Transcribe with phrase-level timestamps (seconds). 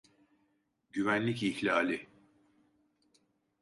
[0.93, 2.09] Güvenlik ihlali.